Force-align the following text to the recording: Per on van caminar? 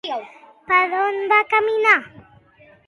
Per 0.71 0.79
on 1.01 1.21
van 1.33 1.47
caminar? 1.53 1.97